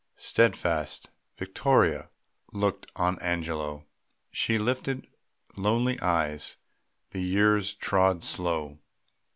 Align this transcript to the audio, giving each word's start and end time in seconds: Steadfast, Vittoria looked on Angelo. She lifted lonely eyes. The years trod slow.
Steadfast, 0.15 1.11
Vittoria 1.37 2.09
looked 2.51 2.91
on 2.95 3.19
Angelo. 3.21 3.85
She 4.31 4.57
lifted 4.57 5.05
lonely 5.55 5.99
eyes. 5.99 6.57
The 7.11 7.21
years 7.21 7.75
trod 7.75 8.23
slow. 8.23 8.79